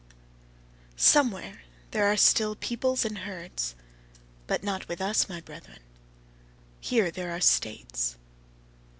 [0.97, 3.75] Somewhere there are still peoples and herds,
[4.47, 5.81] but not with us, my brethren:
[6.79, 8.17] here there are states.